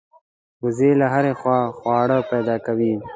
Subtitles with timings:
[0.63, 2.93] وزې له هرې خوا خواړه پیدا کوي